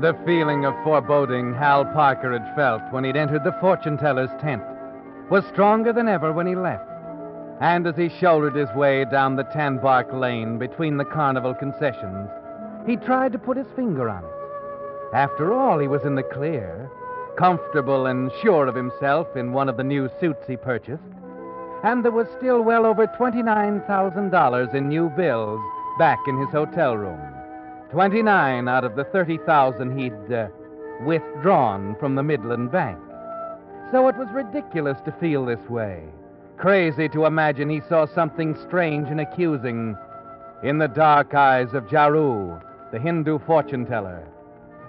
[0.00, 4.62] The feeling of foreboding Hal Parker had felt when he'd entered the fortune teller's tent
[5.30, 6.90] was stronger than ever when he left.
[7.60, 12.28] And as he shouldered his way down the tan bark lane between the carnival concessions,
[12.84, 15.14] he tried to put his finger on it.
[15.14, 16.90] After all, he was in the clear,
[17.38, 21.04] comfortable and sure of himself in one of the new suits he purchased.
[21.84, 25.60] And there was still well over $29,000 in new bills
[25.98, 27.43] back in his hotel room.
[27.90, 30.48] 29 out of the 30,000 he'd uh,
[31.04, 32.98] withdrawn from the Midland Bank.
[33.92, 36.02] So it was ridiculous to feel this way.
[36.56, 39.96] Crazy to imagine he saw something strange and accusing
[40.62, 44.26] in the dark eyes of Jaru, the Hindu fortune teller.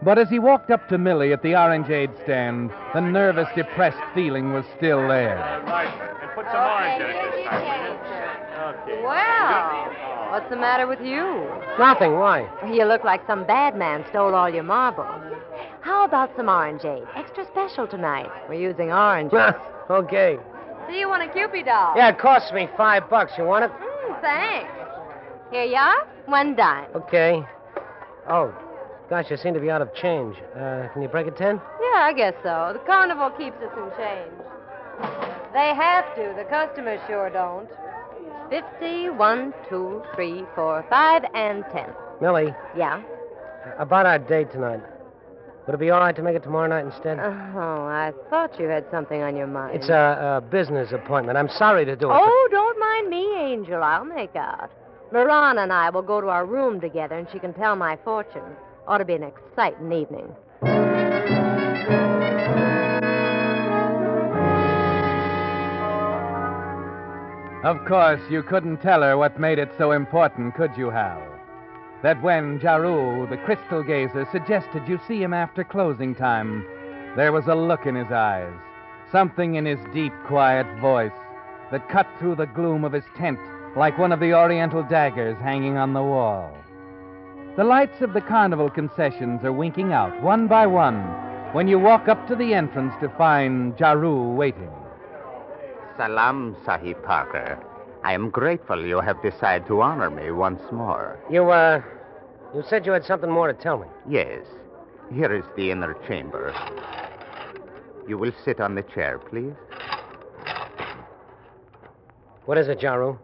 [0.03, 4.53] But as he walked up to Millie at the orangeade stand, the nervous, depressed feeling
[4.53, 5.37] was still there.
[5.37, 7.97] And put some orange in it this time.
[8.83, 9.01] Okay.
[9.03, 11.47] Well, what's the matter with you?
[11.79, 12.11] Nothing.
[12.19, 12.45] Why?
[12.67, 15.07] You look like some bad man stole all your marbles.
[15.79, 17.07] How about some orangeade?
[17.15, 18.29] Extra special tonight.
[18.49, 19.31] We're using orange.
[19.89, 20.37] okay.
[20.89, 21.93] Do you want a Cupid doll?
[21.95, 23.31] Yeah, it costs me five bucks.
[23.37, 23.71] You want it?
[23.71, 24.71] Mm, thanks.
[25.51, 26.05] Here you are.
[26.25, 26.89] One dime.
[26.93, 27.41] Okay.
[28.27, 28.53] Oh,
[29.09, 30.35] gosh, you seem to be out of change.
[30.53, 31.61] Uh, can you break a ten?
[31.79, 32.71] Yeah, I guess so.
[32.73, 34.35] The carnival keeps us in change.
[35.53, 36.33] They have to.
[36.35, 37.69] The customers sure don't.
[38.49, 41.89] Fifty, one, two, three, four, five, and ten.
[42.21, 43.01] Millie, Yeah?
[43.79, 44.81] about our date tonight.
[45.65, 47.17] Would it be all right to make it tomorrow night instead?
[47.19, 47.23] Oh,
[47.59, 49.75] I thought you had something on your mind.
[49.75, 51.39] It's a, a business appointment.
[51.39, 52.13] I'm sorry to do it.
[52.13, 53.81] but- Oh, don't mind me, Angel.
[53.81, 54.69] I'll make out.
[55.11, 58.43] Lorana and I will go to our room together, and she can tell my fortune.
[58.87, 60.35] Ought to be an exciting evening.
[67.65, 71.19] Of course, you couldn't tell her what made it so important, could you, Hal?
[72.03, 76.63] That when Jaru, the crystal gazer, suggested you see him after closing time,
[77.15, 78.53] there was a look in his eyes,
[79.11, 81.17] something in his deep, quiet voice
[81.71, 83.39] that cut through the gloom of his tent
[83.75, 86.55] like one of the oriental daggers hanging on the wall.
[87.57, 91.01] The lights of the carnival concessions are winking out one by one
[91.51, 94.69] when you walk up to the entrance to find Jaru waiting.
[95.97, 97.57] Salam, Sahib Parker.
[98.03, 101.17] I am grateful you have decided to honor me once more.
[101.29, 101.81] You, uh,
[102.53, 103.87] you said you had something more to tell me.
[104.09, 104.45] Yes,
[105.13, 106.53] here is the inner chamber.
[108.07, 109.53] You will sit on the chair, please.
[112.45, 113.17] What is it, Jaru?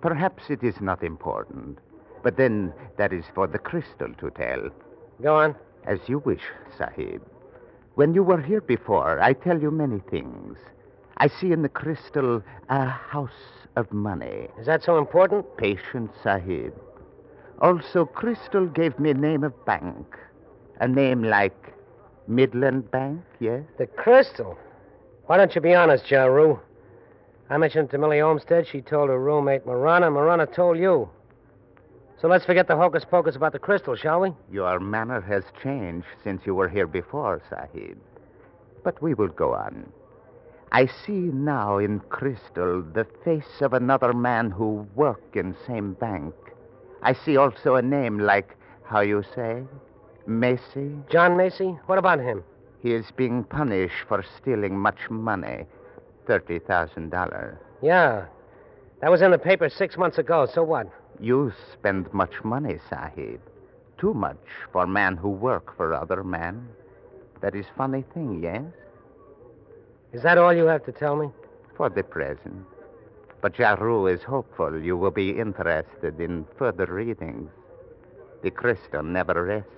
[0.00, 1.78] Perhaps it is not important,
[2.22, 4.70] but then that is for the crystal to tell.
[5.22, 5.54] Go on.
[5.86, 6.42] As you wish,
[6.76, 7.22] Sahib.
[7.94, 10.58] When you were here before, I tell you many things.
[11.18, 13.30] I see in the crystal a house
[13.76, 14.48] of money.
[14.58, 15.56] Is that so important?
[15.56, 16.74] Patient Sahib.
[17.60, 20.16] Also, Crystal gave me name of bank.
[20.80, 21.72] A name like
[22.26, 23.62] Midland Bank, yes?
[23.78, 24.58] The crystal.
[25.26, 26.58] Why don't you be honest, Jaru?
[27.48, 28.66] I mentioned it to Millie Olmsted.
[28.66, 30.10] She told her roommate Marana.
[30.10, 31.08] Marana told you.
[32.20, 34.32] So let's forget the hocus pocus about the crystal, shall we?
[34.50, 37.98] Your manner has changed since you were here before, Sahib.
[38.82, 39.92] But we will go on.
[40.74, 46.34] I see now in Crystal the face of another man who work in same bank.
[47.00, 49.62] I see also a name like, how you say,
[50.26, 50.90] Macy.
[51.08, 51.78] John Macy?
[51.86, 52.42] What about him?
[52.82, 55.66] He is being punished for stealing much money,
[56.26, 57.56] thirty thousand dollars.
[57.80, 58.24] Yeah.
[59.00, 60.44] That was in the paper six months ago.
[60.52, 60.88] So what?
[61.20, 63.40] You spend much money, Sahib.
[63.96, 66.66] Too much for man who work for other man.
[67.42, 68.64] That is funny thing, yes?
[70.14, 71.28] Is that all you have to tell me?
[71.76, 72.64] For the present.
[73.42, 77.50] But Jaru is hopeful you will be interested in further readings.
[78.42, 79.70] The crystal never rests.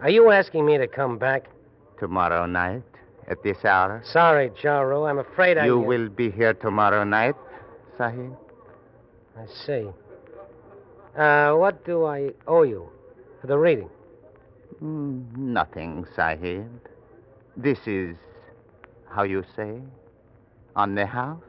[0.00, 1.48] Are you asking me to come back?
[1.98, 2.82] Tomorrow night,
[3.28, 4.02] at this hour.
[4.04, 5.08] Sorry, Jaru.
[5.08, 5.66] I'm afraid I.
[5.66, 7.36] You will be here tomorrow night,
[7.96, 8.36] Sahib?
[9.38, 9.86] I see.
[11.16, 12.88] Uh, what do I owe you
[13.40, 13.88] for the reading?
[14.82, 16.68] Mm, nothing, Sahib.
[17.56, 18.16] This is,
[19.16, 19.80] how you say,
[20.76, 21.42] on the house?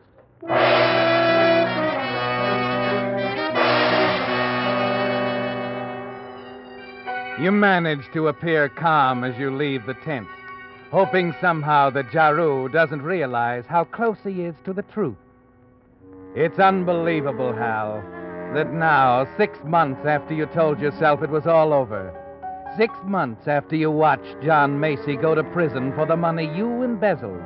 [7.38, 10.30] You manage to appear calm as you leave the tent,
[10.92, 15.18] hoping somehow that Jaru doesn't realize how close he is to the truth.
[16.36, 18.02] It's unbelievable, Hal,
[18.54, 22.14] that now, six months after you told yourself it was all over,
[22.78, 27.44] six months after you watched John Macy go to prison for the money you embezzled,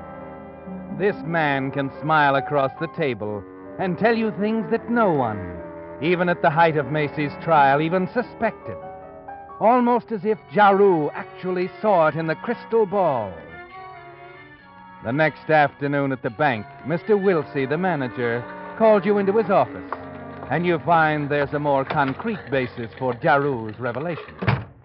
[0.97, 3.43] this man can smile across the table
[3.79, 5.57] and tell you things that no one,
[6.01, 8.77] even at the height of Macy's trial, even suspected.
[9.59, 13.33] Almost as if Jaru actually saw it in the crystal ball.
[15.03, 17.09] The next afternoon at the bank, Mr.
[17.19, 18.43] Wilsey, the manager,
[18.77, 19.91] called you into his office,
[20.49, 24.35] and you find there's a more concrete basis for Jaru's revelation.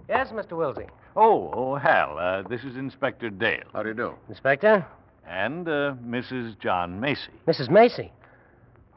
[0.08, 0.52] Yes, Mr.
[0.52, 0.88] Wilsey.
[1.16, 3.64] Oh, oh, Hal, uh, this is Inspector Dale.
[3.72, 4.14] How do you do?
[4.28, 4.86] Inspector?
[5.28, 6.58] And uh, Mrs.
[6.58, 7.30] John Macy.
[7.46, 7.70] Mrs.
[7.70, 8.12] Macy.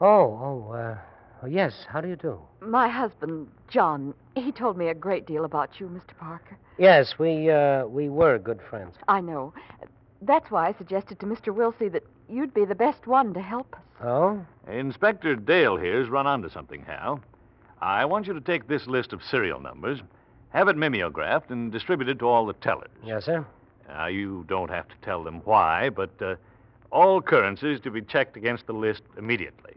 [0.00, 0.98] Oh, oh, uh,
[1.42, 1.84] oh, yes.
[1.88, 2.38] How do you do?
[2.60, 6.16] My husband, John, he told me a great deal about you, Mr.
[6.18, 6.56] Parker.
[6.78, 8.94] Yes, we, uh, we were good friends.
[9.08, 9.52] I know.
[10.22, 11.48] That's why I suggested to Mr.
[11.54, 13.80] Wilsey that you'd be the best one to help us.
[14.02, 14.44] Oh?
[14.68, 17.20] Inspector Dale here's run onto something, Hal.
[17.80, 20.00] I want you to take this list of serial numbers,
[20.50, 22.90] have it mimeographed, and distributed to all the tellers.
[23.04, 23.46] Yes, sir.
[23.92, 26.36] Now, you don't have to tell them why, but uh,
[26.92, 29.74] all currencies to be checked against the list immediately.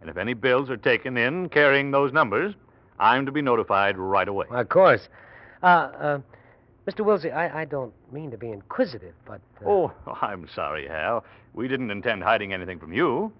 [0.00, 2.54] And if any bills are taken in carrying those numbers,
[2.98, 4.46] I'm to be notified right away.
[4.50, 5.08] Of course.
[5.62, 6.18] Uh, uh,
[6.86, 7.00] Mr.
[7.00, 9.40] Wilsey, I, I don't mean to be inquisitive, but.
[9.64, 9.68] Uh...
[9.68, 11.24] Oh, I'm sorry, Hal.
[11.54, 13.32] We didn't intend hiding anything from you.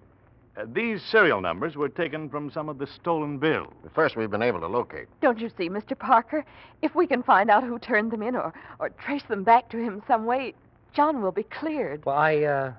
[0.57, 3.73] Uh, these serial numbers were taken from some of the stolen bills.
[3.83, 5.07] The first we've been able to locate.
[5.21, 5.97] Don't you see, Mr.
[5.97, 6.45] Parker?
[6.81, 9.77] If we can find out who turned them in or, or trace them back to
[9.77, 10.53] him some way,
[10.93, 12.05] John will be cleared.
[12.05, 12.73] Well, I, uh,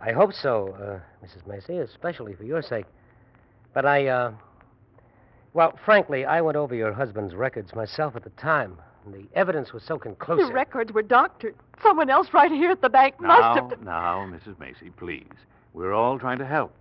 [0.00, 1.46] I hope so, uh, Mrs.
[1.48, 2.86] Macy, especially for your sake.
[3.74, 4.32] But I, uh,
[5.52, 8.76] well, frankly, I went over your husband's records myself at the time.
[9.04, 10.48] And the evidence was so conclusive.
[10.48, 11.54] The records were doctored.
[11.82, 13.82] Someone else right here at the bank must now, have.
[13.82, 14.60] Now, Mrs.
[14.60, 15.24] Macy, please.
[15.72, 16.74] We're all trying to help.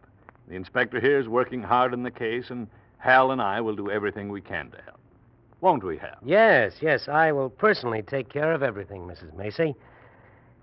[0.49, 2.67] The inspector here is working hard on the case, and
[2.97, 4.99] Hal and I will do everything we can to help.
[5.61, 6.17] Won't we, Hal?
[6.25, 7.07] Yes, yes.
[7.07, 9.31] I will personally take care of everything, Mrs.
[9.37, 9.75] Macy.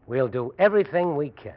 [0.08, 1.54] We'll do everything we can.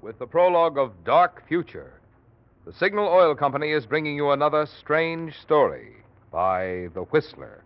[0.00, 2.00] With the prologue of Dark Future,
[2.64, 5.96] the Signal Oil Company is bringing you another strange story
[6.30, 7.64] by The Whistler.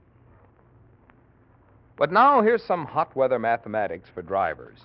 [1.97, 4.79] But now here's some hot weather mathematics for drivers.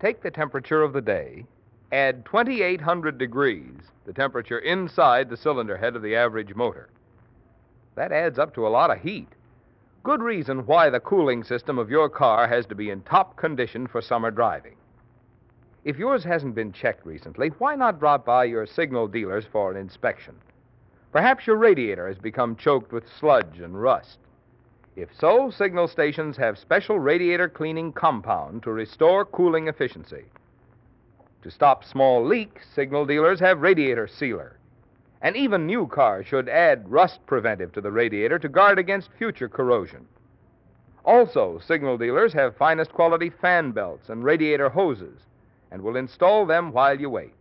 [0.00, 1.44] Take the temperature of the day,
[1.92, 6.88] add 2,800 degrees, the temperature inside the cylinder head of the average motor.
[7.94, 9.28] That adds up to a lot of heat.
[10.02, 13.86] Good reason why the cooling system of your car has to be in top condition
[13.86, 14.74] for summer driving.
[15.84, 19.76] If yours hasn't been checked recently, why not drop by your signal dealers for an
[19.76, 20.34] inspection?
[21.12, 24.18] Perhaps your radiator has become choked with sludge and rust.
[24.96, 30.24] If so, signal stations have special radiator cleaning compound to restore cooling efficiency.
[31.42, 34.58] To stop small leaks, signal dealers have radiator sealer.
[35.20, 39.48] And even new cars should add rust preventive to the radiator to guard against future
[39.48, 40.06] corrosion.
[41.04, 45.20] Also, signal dealers have finest quality fan belts and radiator hoses
[45.70, 47.34] and will install them while you wait.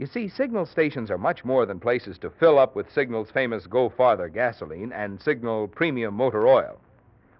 [0.00, 3.66] You see, signal stations are much more than places to fill up with Signal's famous
[3.66, 6.80] Go Farther gasoline and Signal Premium Motor Oil.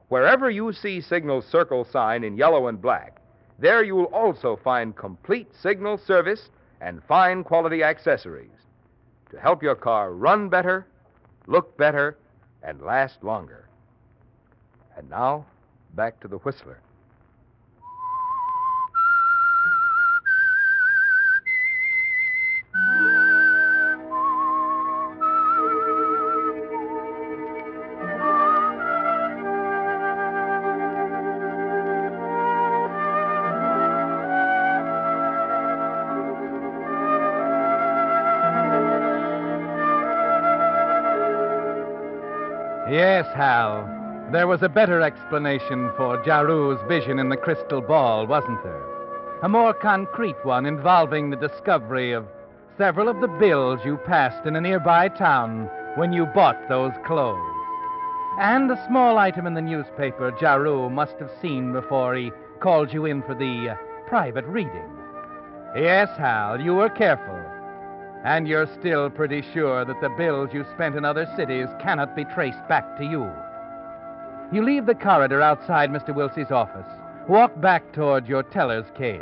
[0.09, 3.23] Wherever you see Signal's circle sign in yellow and black,
[3.59, 6.50] there you'll also find complete signal service
[6.83, 8.50] and fine quality accessories
[9.31, 10.87] to help your car run better,
[11.47, 12.19] look better,
[12.62, 13.71] and last longer.
[14.99, 15.47] And now,
[15.95, 16.83] back to the Whistler.
[43.35, 43.89] Hal.
[44.33, 48.83] There was a better explanation for Jaru's vision in the crystal ball, wasn't there?
[49.43, 52.27] A more concrete one involving the discovery of
[52.79, 57.57] several of the bills you passed in a nearby town when you bought those clothes.
[58.39, 63.05] And a small item in the newspaper Jaru must have seen before he called you
[63.07, 64.91] in for the uh, private reading.
[65.75, 67.39] Yes, Hal, you were careful.
[68.25, 72.25] And you're still pretty sure that the bills you spent in other cities cannot be
[72.25, 73.31] traced back to you.
[74.53, 76.15] You leave the corridor outside Mr.
[76.15, 76.87] Wilsey's office,
[77.29, 79.21] walk back toward your teller's cage,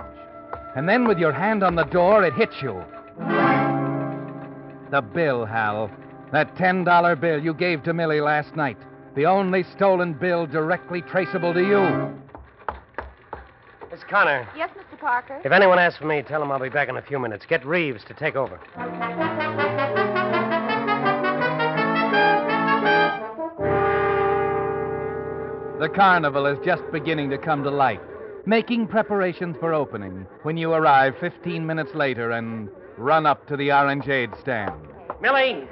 [0.74, 2.82] and then with your hand on the door, it hits you.
[4.90, 5.90] The bill, Hal.
[6.32, 8.78] That $10 bill you gave to Millie last night.
[9.14, 12.14] The only stolen bill directly traceable to you.
[13.98, 14.96] Miss Connor, Yes, Mr.
[15.00, 15.40] Parker?
[15.44, 17.44] if anyone asks for me, tell them I'll be back in a few minutes.
[17.46, 18.60] Get Reeves to take over.
[25.80, 28.00] The carnival is just beginning to come to life,
[28.46, 33.68] making preparations for opening when you arrive 15 minutes later and run up to the
[33.68, 34.74] orangeade stand.
[35.20, 35.64] Millie!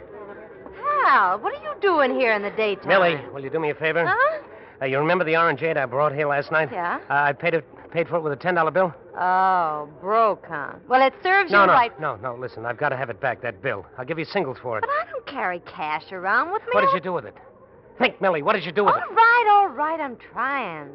[1.05, 2.87] Hal, what are you doing here in the daytime?
[2.89, 4.05] Millie, will you do me a favor?
[4.07, 4.39] Huh?
[4.81, 6.69] Uh, you remember the orangeade I brought here last night?
[6.71, 7.01] Yeah.
[7.11, 7.67] Uh, I paid it,
[7.97, 8.93] paid for it with a $10 bill?
[9.19, 10.81] Oh, Brocon.
[10.87, 11.99] Well, it serves No, you no, right.
[11.99, 12.35] no, no.
[12.35, 13.87] no, Listen, I've got to have it back, that bill.
[13.97, 14.83] I'll give you singles for it.
[14.83, 16.69] But I don't carry cash around with me.
[16.73, 17.35] What did you do with it?
[17.99, 19.05] Think, Millie, what did you do with All it?
[19.09, 19.99] All right, all right.
[19.99, 20.91] I'm trying.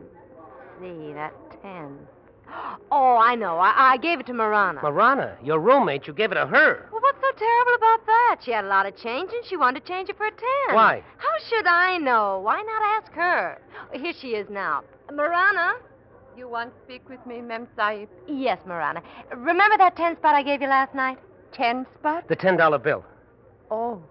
[0.79, 1.98] See, that ten.
[2.91, 3.58] Oh, I know.
[3.58, 4.81] I, I gave it to Marana.
[4.84, 6.88] Marana, your roommate, you gave it to her.
[6.91, 8.38] well, what's so terrible about that?
[8.43, 10.75] She had a lot of change and she wanted to change it for a ten.
[10.75, 11.01] Why?
[11.17, 12.41] How should I know?
[12.43, 13.60] Why not ask her?
[13.93, 14.84] Here she is now.
[15.12, 15.74] Marana?
[16.38, 18.09] You want to speak with me, Mem Sahib?
[18.27, 19.01] Yes, Marana.
[19.35, 21.17] Remember that ten spot I gave you last night?
[21.53, 22.27] Ten spot?
[22.27, 23.03] The $10 bill.
[23.69, 24.01] Oh.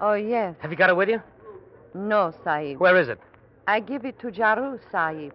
[0.00, 0.54] Oh, yes.
[0.60, 1.20] Have you got it with you?
[1.94, 2.78] No, Sahib.
[2.78, 3.18] Where is it?
[3.66, 5.32] I give it to Jaru, Sahib.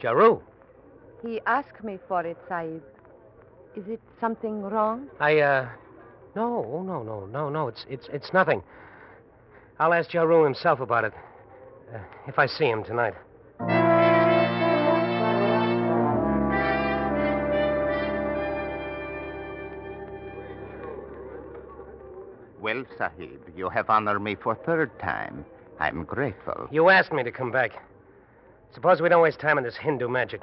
[0.00, 0.40] Jaru.
[1.24, 2.82] He asked me for it, Sahib.
[3.76, 5.08] Is it something wrong?
[5.20, 5.68] I, uh.
[6.36, 7.68] No, no, no, no, no.
[7.68, 8.62] It's, it's, it's nothing.
[9.78, 11.12] I'll ask Jaru himself about it.
[11.92, 11.98] Uh,
[12.28, 13.14] if I see him tonight.
[22.72, 25.44] Well, Sahib, you have honored me for third time.
[25.80, 26.68] I'm grateful.
[26.70, 27.72] You asked me to come back.
[28.72, 30.42] Suppose we don't waste time on this Hindu magic.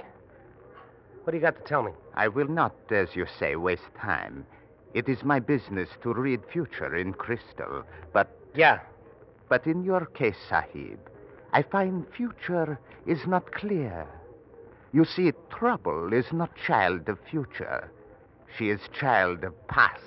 [1.24, 1.94] What do you got to tell me?
[2.16, 4.46] I will not, as you say, waste time.
[4.94, 8.80] It is my business to read future in crystal, but Yeah.
[9.48, 11.00] but in your case, Sahib,
[11.54, 14.06] I find future is not clear.
[14.92, 17.90] You see, trouble is not child of future.
[18.58, 20.04] She is child of past.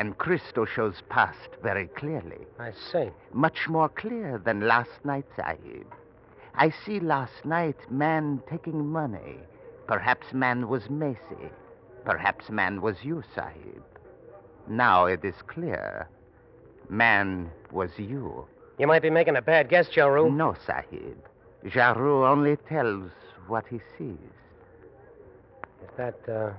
[0.00, 2.38] And crystal shows past very clearly.
[2.58, 3.10] I see.
[3.34, 5.86] Much more clear than last night, Sahib.
[6.54, 9.36] I see last night man taking money.
[9.86, 11.50] Perhaps man was Macy.
[12.06, 13.82] Perhaps man was you, Sahib.
[14.66, 16.08] Now it is clear.
[16.88, 18.46] Man was you.
[18.78, 20.34] You might be making a bad guess, Jaru.
[20.34, 21.18] No, Sahib.
[21.66, 23.10] Jaru only tells
[23.48, 24.32] what he sees.
[25.84, 26.52] Is that, uh,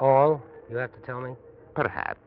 [0.00, 1.36] all you have to tell me?
[1.76, 2.18] Perhaps.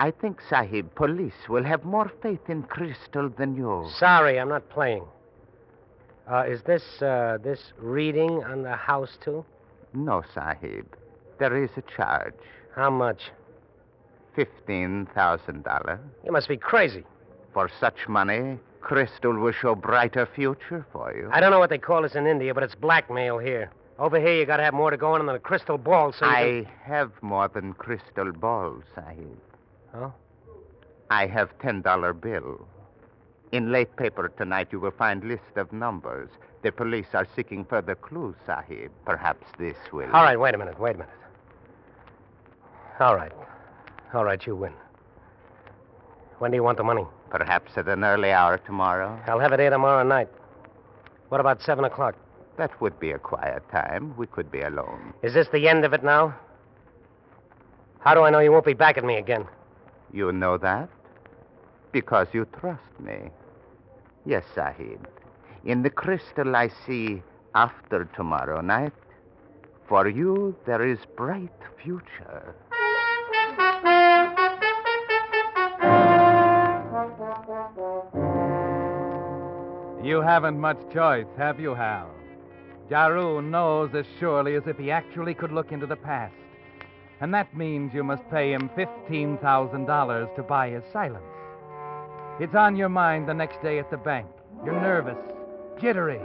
[0.00, 3.86] I think, Sahib, police will have more faith in crystal than you.
[3.98, 5.04] Sorry, I'm not playing.
[6.26, 9.44] Uh, is this, uh, this reading on the house, too?
[9.92, 10.86] No, Sahib.
[11.38, 12.32] There is a charge.
[12.74, 13.30] How much?
[14.38, 15.98] $15,000.
[16.24, 17.04] You must be crazy.
[17.52, 21.28] For such money, crystal will show brighter future for you.
[21.30, 23.70] I don't know what they call this in India, but it's blackmail here.
[23.98, 26.42] Over here, you gotta have more to go on than a crystal ball, so I
[26.64, 29.36] can- have more than crystal balls, Sahib.
[29.94, 30.12] Oh?
[31.10, 32.66] I have $10 bill.
[33.52, 36.30] In late paper tonight, you will find list of numbers.
[36.62, 38.92] The police are seeking further clues, Sahib.
[39.04, 40.10] Perhaps this will.
[40.12, 41.14] All right, wait a minute, wait a minute.
[43.00, 43.32] All right.
[44.14, 44.72] All right, you win.
[46.38, 47.04] When do you want the money?
[47.30, 49.20] Perhaps at an early hour tomorrow.
[49.26, 50.28] I'll have it here tomorrow night.
[51.28, 52.14] What about 7 o'clock?
[52.56, 54.16] That would be a quiet time.
[54.16, 55.14] We could be alone.
[55.22, 56.34] Is this the end of it now?
[58.00, 59.46] How do I know you won't be back at me again?
[60.12, 60.88] You know that?
[61.92, 63.30] Because you trust me.
[64.26, 65.08] Yes, Sahib.
[65.64, 67.22] In the crystal I see
[67.54, 68.92] after tomorrow night,
[69.88, 71.52] for you there is bright
[71.82, 72.54] future.
[80.02, 82.10] You haven't much choice, have you, Hal?
[82.90, 86.34] Jaru knows as surely as if he actually could look into the past.
[87.20, 91.24] And that means you must pay him $15,000 to buy his silence.
[92.40, 94.26] It's on your mind the next day at the bank.
[94.64, 95.18] You're nervous,
[95.78, 96.20] jittery,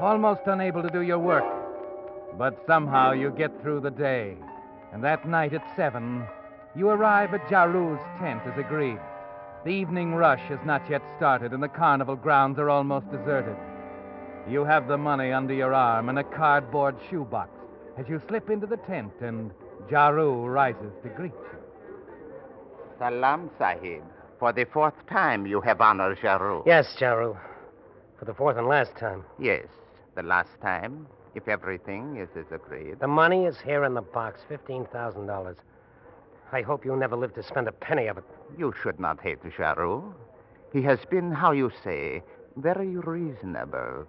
[0.00, 1.44] almost unable to do your work.
[2.38, 4.36] But somehow you get through the day.
[4.92, 6.24] And that night at 7,
[6.74, 8.98] you arrive at Jaru's tent as agreed.
[9.64, 13.56] The evening rush has not yet started, and the carnival grounds are almost deserted.
[14.48, 17.50] You have the money under your arm and a cardboard shoebox
[17.98, 19.50] as you slip into the tent, and
[19.88, 21.58] Jaru rises to greet you.
[22.98, 24.02] Salam, Sahib.
[24.38, 26.62] For the fourth time you have honored Jaru.
[26.66, 27.36] Yes, Jaru.
[28.18, 29.24] For the fourth and last time.
[29.38, 29.66] Yes,
[30.14, 33.00] the last time, if everything is as agreed.
[33.00, 35.56] The money is here in the box $15,000.
[36.52, 38.24] I hope you never live to spend a penny of it.
[38.58, 40.12] You should not hate Jaru.
[40.72, 42.22] He has been, how you say,
[42.56, 44.06] very reasonable.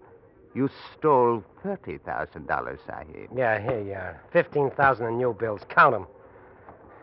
[0.54, 3.30] You stole $30,000, Sahib.
[3.36, 4.22] Yeah, here you are.
[4.34, 5.62] 15000 in new bills.
[5.70, 6.08] Count 'em.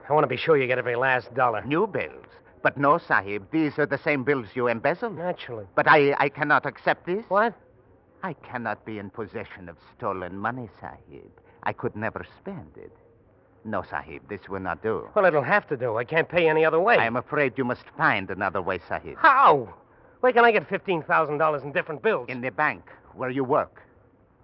[0.08, 1.62] I want to be sure you get every last dollar.
[1.64, 2.26] New bills.
[2.62, 5.16] But no, Sahib, these are the same bills you embezzled.
[5.16, 5.66] Naturally.
[5.74, 7.24] But I, I cannot accept this.
[7.28, 7.54] What?
[8.22, 11.30] I cannot be in possession of stolen money, Sahib.
[11.62, 12.92] I could never spend it.
[13.64, 15.08] No, Sahib, this will not do.
[15.14, 15.96] Well, it'll have to do.
[15.96, 16.96] I can't pay any other way.
[16.96, 19.16] I am afraid you must find another way, Sahib.
[19.18, 19.72] How?
[20.20, 22.26] Where can I get $15,000 in different bills?
[22.28, 22.82] In the bank
[23.18, 23.82] where you work.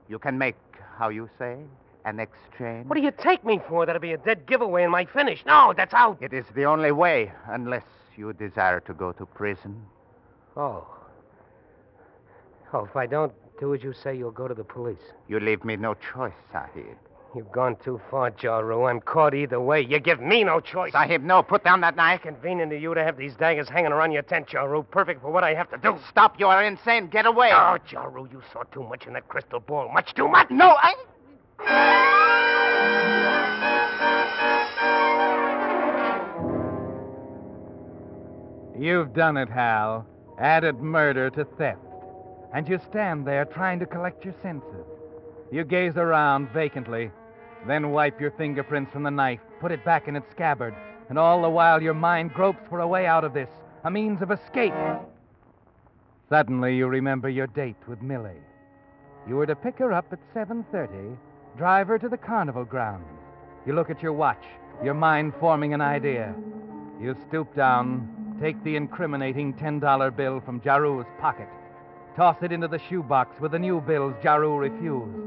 [0.09, 0.57] You can make,
[0.99, 1.59] how you say,
[2.05, 2.87] an exchange.
[2.87, 3.87] What do you take me for?
[3.87, 5.43] That'll be a dead giveaway in my finish.
[5.47, 6.19] No, that's out.
[6.21, 7.85] It is the only way, unless
[8.17, 9.81] you desire to go to prison.
[10.57, 10.87] Oh.
[12.73, 15.13] Oh, if I don't do as you say, you'll go to the police.
[15.29, 16.99] You leave me no choice, Sahib.
[17.35, 18.89] You've gone too far, Jaru.
[18.89, 19.81] I'm caught either way.
[19.81, 20.93] You give me no choice.
[20.93, 22.23] Sahib, no, put down that knife.
[22.23, 24.89] Convenient to you to have these daggers hanging around your tent, Jaru.
[24.89, 25.99] Perfect for what I have to do.
[26.09, 27.09] Stop, you are insane.
[27.09, 27.51] Get away.
[27.53, 29.91] Oh, Jaru, you saw too much in that crystal ball.
[29.93, 30.49] Much too much.
[30.51, 30.95] No, I.
[38.79, 40.07] You've done it, Hal.
[40.39, 41.81] Added murder to theft.
[42.53, 44.87] And you stand there trying to collect your senses.
[45.51, 47.11] You gaze around vacantly,
[47.67, 50.75] then wipe your fingerprints from the knife, put it back in its scabbard,
[51.09, 53.49] and all the while your mind gropes for a way out of this,
[53.85, 54.75] a means of escape.
[56.29, 58.43] Suddenly you remember your date with Millie.
[59.29, 61.17] You were to pick her up at 7:30,
[61.57, 63.07] drive her to the carnival grounds.
[63.67, 64.45] You look at your watch,
[64.83, 66.35] your mind forming an idea.
[67.01, 71.49] You stoop down, take the incriminating $10 bill from Jaru's pocket,
[72.17, 75.24] toss it into the shoebox with the new bills Jaru refused.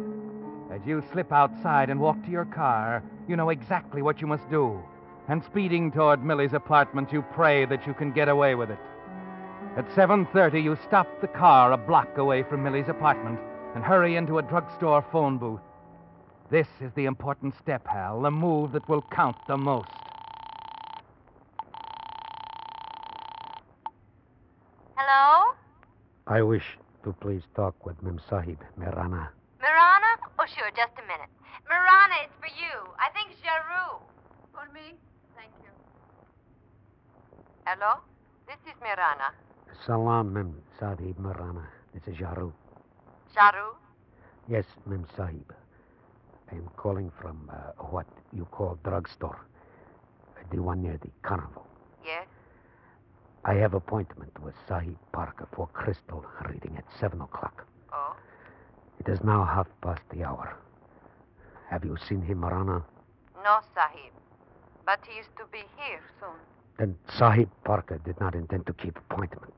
[0.71, 4.49] As you slip outside and walk to your car, you know exactly what you must
[4.49, 4.77] do.
[5.29, 8.79] And speeding toward Millie's apartment, you pray that you can get away with it.
[9.77, 13.39] At 7:30, you stop the car a block away from Millie's apartment
[13.75, 15.61] and hurry into a drugstore phone booth.
[16.49, 19.91] This is the important step, Hal, the move that will count the most.
[24.95, 25.53] Hello?
[26.25, 29.29] I wish to please talk with Mem Sahib, Marana.
[30.47, 30.55] Marana?
[30.55, 31.29] Sure, just a minute.
[31.67, 32.93] Marana, it's for you.
[32.99, 34.01] I think Jaru.
[34.53, 34.95] For me?
[35.35, 35.69] Thank you.
[37.65, 37.99] Hello?
[38.47, 39.33] This is Marana.
[39.85, 41.67] Salam, Mem Sahib, Marana.
[41.93, 42.51] This is Jaru.
[43.35, 43.75] Jaru?
[44.47, 45.53] Yes, Mem Sahib.
[46.51, 49.45] I am calling from uh, what you call drugstore.
[50.51, 51.67] The one near the carnival.
[52.05, 52.25] Yes?
[53.43, 57.65] I have appointment with Sahib Parker for crystal reading at 7 o'clock.
[58.99, 60.55] It is now half past the hour.
[61.69, 62.83] Have you seen him, Marana?
[63.43, 64.13] No, Sahib.
[64.85, 66.39] But he is to be here soon.
[66.77, 69.53] Then Sahib Parker did not intend to keep appointment.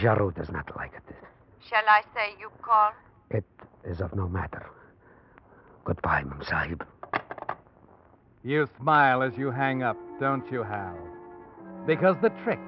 [0.00, 1.14] Jaru does not like it.
[1.68, 2.92] Shall I say you call?
[3.30, 3.44] It
[3.84, 4.66] is of no matter.
[5.84, 6.86] Goodbye, Mem Sahib.
[8.44, 10.96] You smile as you hang up, don't you, Hal?
[11.86, 12.60] Because the trick,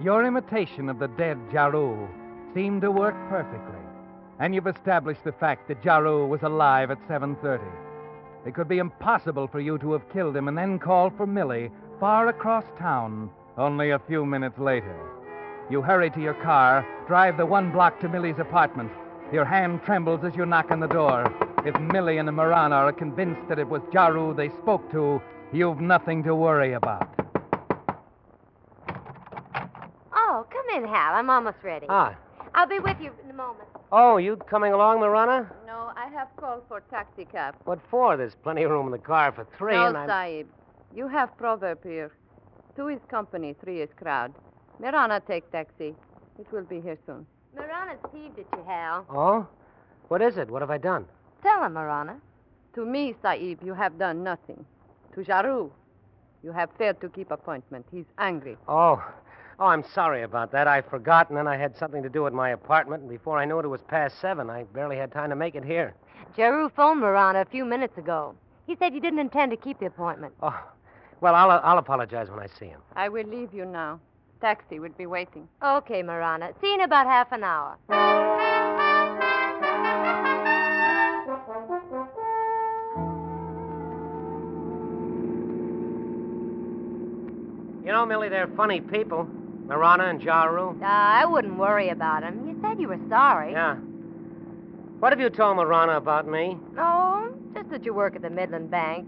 [0.00, 2.08] your imitation of the dead Jaru,
[2.54, 3.79] seemed to work perfectly.
[4.40, 7.62] And you've established the fact that Jaru was alive at 7:30.
[8.46, 11.70] It could be impossible for you to have killed him and then called for Millie
[12.00, 14.96] far across town only a few minutes later.
[15.68, 18.90] You hurry to your car, drive the one block to Millie's apartment,
[19.30, 21.32] Your hand trembles as you knock on the door.
[21.64, 25.22] If Millie and Marana are convinced that it was Jaru they spoke to,
[25.52, 27.08] you've nothing to worry about.
[30.12, 31.14] Oh, come in, Hal.
[31.14, 31.86] I'm almost ready.
[31.88, 32.16] Ah.
[32.54, 33.68] I'll be with you in a moment.
[33.92, 35.50] Oh, you coming along, Marana?
[35.66, 37.54] No, I have called for taxi cab.
[37.64, 38.16] What for?
[38.16, 40.08] There's plenty of room in the car for three, no, and I'm...
[40.08, 40.48] Sahib.
[40.94, 42.12] You have proverb here.
[42.76, 44.32] Two is company, three is crowd.
[44.80, 45.94] Marana take taxi.
[46.38, 47.26] It will be here soon.
[47.54, 49.06] Marana's peeved at you, Hal.
[49.10, 49.46] Oh?
[50.08, 50.50] What is it?
[50.50, 51.06] What have I done?
[51.42, 52.16] Tell him, Marana.
[52.74, 54.64] To me, Sahib, you have done nothing.
[55.14, 55.70] To Jaru,
[56.42, 57.86] you have failed to keep appointment.
[57.92, 58.56] He's angry.
[58.68, 59.02] Oh.
[59.60, 60.66] Oh, I'm sorry about that.
[60.66, 63.44] I forgot, and then I had something to do with my apartment, and before I
[63.44, 64.48] knew it, it was past seven.
[64.48, 65.94] I barely had time to make it here.
[66.34, 68.34] Jaru phoned Marana a few minutes ago.
[68.66, 70.32] He said you didn't intend to keep the appointment.
[70.42, 70.58] Oh.
[71.20, 72.80] Well, I'll, uh, I'll apologize when I see him.
[72.96, 74.00] I will leave you now.
[74.40, 75.46] Taxi will be waiting.
[75.62, 76.52] Okay, Marana.
[76.62, 77.76] See you in about half an hour.
[87.84, 89.28] You know, Millie, they're funny people.
[89.70, 90.82] Marana and Jaru.
[90.82, 92.44] Uh, I wouldn't worry about him.
[92.48, 93.52] You said you were sorry.
[93.52, 93.76] Yeah.
[94.98, 96.58] What have you told Marana about me?
[96.76, 99.06] Oh, just that you work at the Midland Bank.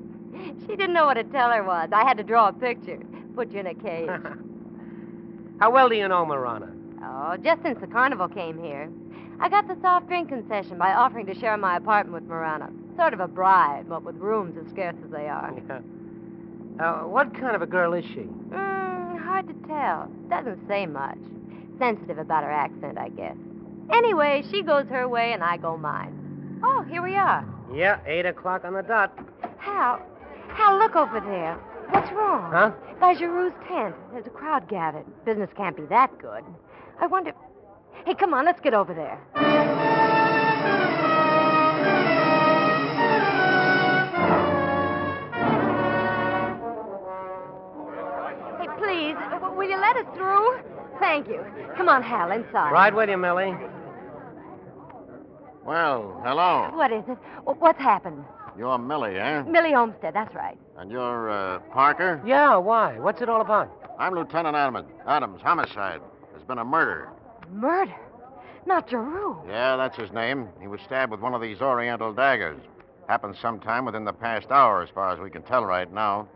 [0.60, 1.88] She didn't know what a teller was.
[1.92, 2.98] I had to draw a picture,
[3.34, 4.08] put you in a cage.
[5.60, 6.72] How well do you know Marana?
[7.04, 8.88] oh, just since the carnival came here.
[9.40, 12.70] I got the soft drink concession by offering to share my apartment with Marana.
[12.96, 15.52] Sort of a bribe, but with rooms as scarce as they are.
[15.68, 15.80] Yeah.
[16.80, 18.20] Uh, what kind of a girl is she?
[18.20, 18.81] Mm,
[19.32, 20.10] hard to tell.
[20.28, 21.16] Doesn't say much.
[21.78, 23.36] Sensitive about her accent, I guess.
[23.90, 26.60] Anyway, she goes her way and I go mine.
[26.62, 27.42] Oh, here we are.
[27.74, 29.18] Yeah, eight o'clock on the dot.
[29.56, 30.02] Hal,
[30.48, 31.54] Hal, look over there.
[31.88, 32.52] What's wrong?
[32.52, 32.72] Huh?
[33.00, 33.94] By Jaru's tent.
[34.12, 35.06] There's a crowd gathered.
[35.24, 36.44] Business can't be that good.
[37.00, 37.32] I wonder.
[38.04, 39.18] Hey, come on, let's get over there.
[48.82, 49.16] Please,
[49.56, 50.58] will you let us through?
[50.98, 51.44] Thank you.
[51.76, 52.72] Come on, Hal, inside.
[52.72, 53.54] Ride with you, Millie.
[55.64, 56.68] Well, hello.
[56.72, 57.16] What is it?
[57.44, 58.24] What's happened?
[58.58, 59.42] You're Millie, eh?
[59.42, 60.58] Millie Olmsted, that's right.
[60.76, 62.20] And you're, uh, Parker?
[62.26, 62.98] Yeah, why?
[62.98, 63.70] What's it all about?
[64.00, 64.88] I'm Lieutenant Adams.
[65.06, 66.00] Adams, homicide.
[66.32, 67.08] There's been a murder.
[67.52, 67.94] Murder?
[68.66, 69.46] Not Jaru.
[69.48, 70.48] Yeah, that's his name.
[70.60, 72.60] He was stabbed with one of these Oriental daggers.
[73.08, 76.28] Happened sometime within the past hour, as far as we can tell right now.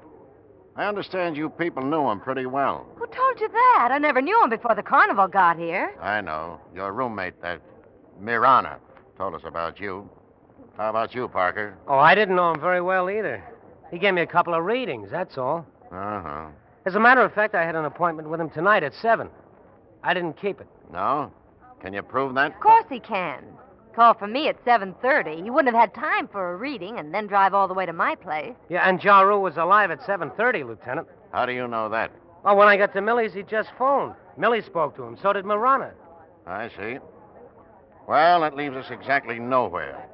[0.77, 2.87] I understand you people knew him pretty well.
[2.97, 3.89] Who told you that?
[3.93, 5.95] I never knew him before the carnival got here.
[6.01, 6.61] I know.
[6.75, 7.63] Your roommate, that
[8.21, 8.79] Marana,
[9.17, 10.09] told us about you.
[10.77, 11.79] How about you, Parker?
[11.89, 13.43] Oh, I didn't know him very well either.
[13.91, 15.67] He gave me a couple of readings, that's all.
[15.91, 16.47] Uh huh.
[16.85, 19.31] As a matter of fact, I had an appointment with him tonight at 7.
[20.05, 20.69] I didn't keep it.
[20.93, 21.33] No?
[21.81, 22.53] Can you prove that?
[22.55, 23.45] Of course he can.
[23.97, 25.43] Call for me at 7.30.
[25.43, 27.95] He wouldn't have had time for a reading and then drive all the way to
[27.95, 28.55] my place.
[28.69, 31.09] Yeah, and Jaru was alive at 7.30, Lieutenant.
[31.33, 32.13] How do you know that?
[32.45, 34.15] Well, when I got to Millie's, he just phoned.
[34.37, 35.17] Millie spoke to him.
[35.23, 35.93] So did Marana.
[36.47, 36.99] I see.
[38.07, 40.07] Well, that leaves us exactly nowhere.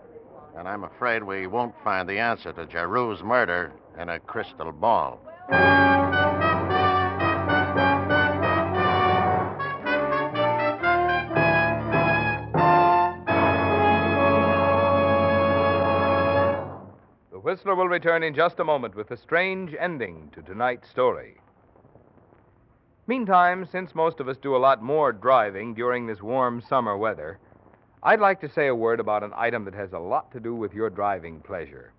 [0.56, 5.20] And I'm afraid we won't find the answer to Jaru's murder in a crystal ball.
[17.64, 21.36] The will return in just a moment with a strange ending to tonight's story.
[23.06, 27.38] Meantime, since most of us do a lot more driving during this warm summer weather,
[28.02, 30.56] I'd like to say a word about an item that has a lot to do
[30.56, 31.92] with your driving pleasure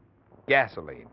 [0.48, 1.08] gasoline.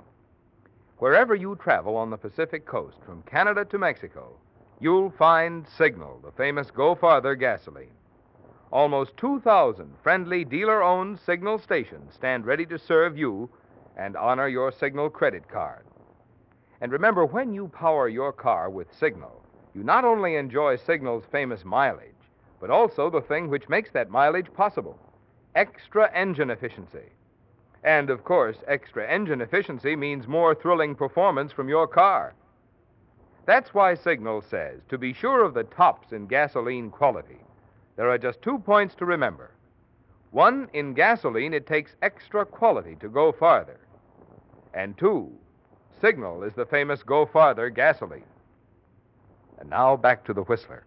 [0.98, 4.36] Wherever you travel on the Pacific coast, from Canada to Mexico,
[4.80, 7.94] you'll find Signal, the famous Go Farther gasoline.
[8.72, 13.48] Almost 2,000 friendly dealer owned Signal stations stand ready to serve you
[14.00, 15.84] and honor your Signal credit card.
[16.80, 21.64] And remember, when you power your car with Signal, you not only enjoy Signal's famous
[21.64, 22.14] mileage,
[22.60, 24.98] but also the thing which makes that mileage possible
[25.54, 27.10] extra engine efficiency.
[27.82, 32.34] And of course, extra engine efficiency means more thrilling performance from your car.
[33.46, 37.40] That's why Signal says to be sure of the tops in gasoline quality,
[37.96, 39.50] there are just two points to remember.
[40.30, 43.80] One, in gasoline, it takes extra quality to go farther.
[44.72, 45.30] And two,
[46.00, 48.24] Signal is the famous Go Farther gasoline.
[49.58, 50.84] And now back to the Whistler.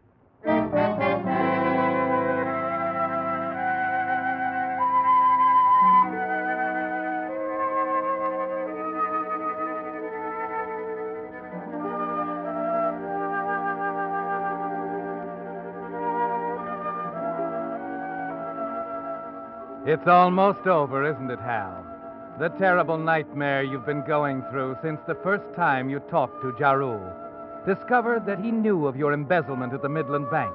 [19.86, 21.93] It's almost over, isn't it, Hal?
[22.40, 27.00] The terrible nightmare you've been going through since the first time you talked to Jaru.
[27.64, 30.52] Discovered that he knew of your embezzlement at the Midland Bank,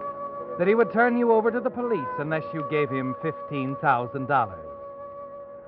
[0.59, 4.59] that he would turn you over to the police unless you gave him $15,000.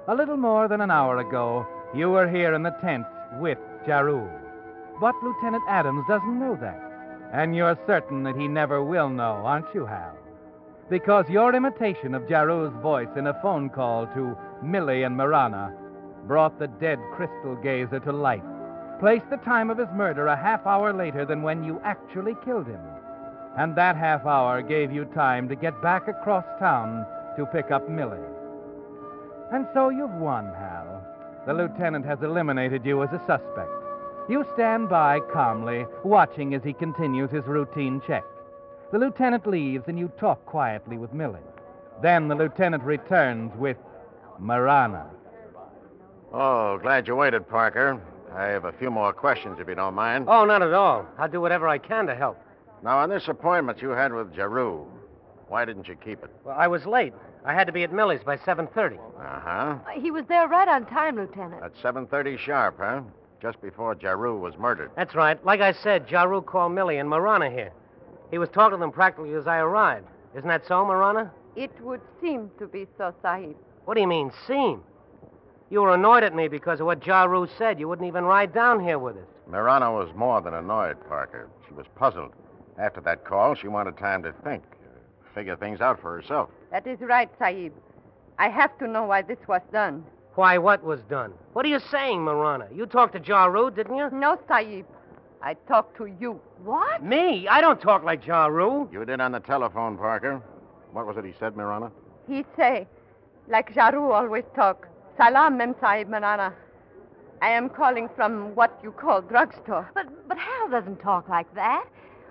[0.09, 3.07] A little more than an hour ago, you were here in the tent
[3.39, 4.29] with Jaru.
[5.01, 6.83] But Lieutenant Adams doesn't know that.
[7.33, 10.17] And you're certain that he never will know, aren't you, Hal?
[10.89, 15.73] Because your imitation of Jaru's voice in a phone call to Millie and Marana
[16.27, 18.43] brought the dead crystal gazer to life,
[18.99, 22.67] placed the time of his murder a half hour later than when you actually killed
[22.67, 22.81] him.
[23.57, 27.07] And that half hour gave you time to get back across town
[27.37, 28.19] to pick up Millie.
[29.53, 31.05] And so you've won, Hal.
[31.47, 33.71] The lieutenant has eliminated you as a suspect.
[34.29, 38.23] You stand by calmly, watching as he continues his routine check.
[38.93, 41.41] The lieutenant leaves, and you talk quietly with Millie.
[42.03, 43.77] Then the lieutenant returns with
[44.39, 45.07] Marana.
[46.33, 48.01] Oh, glad you waited, Parker.
[48.33, 50.27] I have a few more questions, if you don't mind.
[50.29, 51.07] Oh, not at all.
[51.19, 52.39] I'll do whatever I can to help.
[52.83, 54.87] Now, on this appointment you had with Jaru,
[55.49, 56.31] why didn't you keep it?
[56.45, 57.13] Well, I was late.
[57.45, 58.99] I had to be at Millie's by 7.30.
[58.99, 59.79] Uh-huh.
[60.01, 61.63] He was there right on time, Lieutenant.
[61.63, 63.03] At 7.30 sharp, huh?
[63.43, 64.91] Just before Jaru was murdered.
[64.97, 65.43] That's right.
[65.45, 67.73] Like I said, Jaru called Millie and Marana here.
[68.31, 70.07] He was talking to them practically as I arrived.
[70.37, 71.33] Isn't that so, Marana?
[71.57, 73.57] It would seem to be so, Sahib.
[73.87, 74.83] What do you mean, seem?
[75.71, 77.79] You were annoyed at me because of what Jaru said.
[77.79, 79.23] You wouldn't even ride down here with us.
[79.49, 81.49] Marana was more than annoyed, Parker.
[81.69, 82.33] She was puzzled.
[82.77, 86.51] After that call, she wanted time to think, uh, figure things out for herself.
[86.73, 87.73] That is right, Sahib.
[88.39, 90.05] I have to know why this was done.
[90.35, 91.35] Why, what was done?
[91.53, 92.67] What are you saying, Marana?
[92.75, 94.11] You talked to Jaru, didn't you?
[94.11, 94.87] No, Sahib.
[95.43, 96.41] I talked to you.
[96.65, 97.03] What?
[97.05, 97.47] Me?
[97.49, 98.93] I don't talk like Jaru.
[98.93, 100.43] You did on the telephone, Parker.
[100.93, 101.91] What was it he said, Marana?
[102.29, 102.87] He say,
[103.49, 104.89] like Jaru always talk,
[105.21, 106.55] Salam, Mem Sahib Marana.
[107.43, 109.91] I am calling from what you call drugstore.
[109.93, 111.85] But but Hal doesn't talk like that.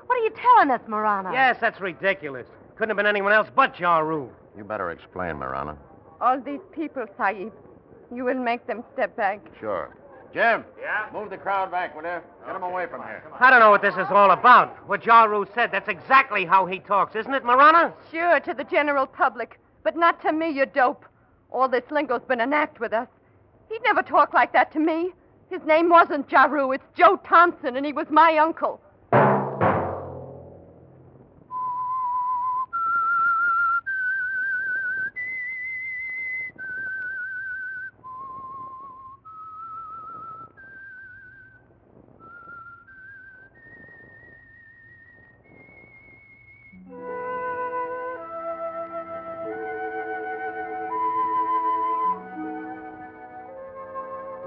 [0.08, 1.32] What are you telling us, Marana?
[1.32, 2.48] Yes, that's ridiculous.
[2.78, 4.30] Couldn't have been anyone else but Jaru.
[4.58, 5.78] You better explain, Marana.
[6.20, 7.54] All these people, Sahib,
[8.12, 9.40] you will make them step back.
[9.60, 9.96] Sure.
[10.34, 10.66] Jim.
[10.82, 11.10] Yeah?
[11.14, 12.22] Move the crowd back, will you?
[12.44, 13.24] Get them away from here.
[13.40, 14.76] I don't know what this is all about.
[14.90, 17.94] What Jaru said, that's exactly how he talks, isn't it, Marana?
[18.12, 21.06] Sure, to the general public, but not to me, you dope.
[21.52, 23.08] All this lingo's been an act with us.
[23.70, 25.12] He'd never talk like that to me.
[25.50, 28.80] His name wasn't Jaru, it's Joe Thompson, and he was my uncle.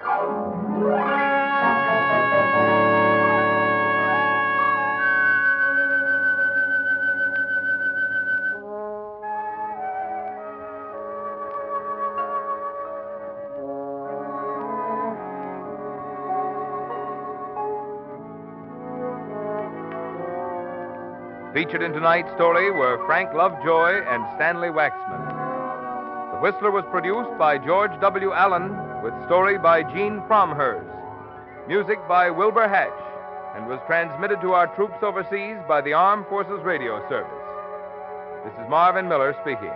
[0.00, 0.16] Featured
[21.82, 26.32] in tonight's story were Frank Lovejoy and Stanley Waxman.
[26.32, 28.32] The Whistler was produced by George W.
[28.32, 30.84] Allen with story by Gene Fromhurst,
[31.66, 32.90] music by Wilbur Hatch,
[33.56, 37.32] and was transmitted to our troops overseas by the Armed Forces Radio Service.
[38.44, 39.72] This is Marvin Miller speaking.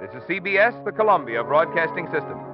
[0.00, 2.47] This is CBS, the Columbia Broadcasting System.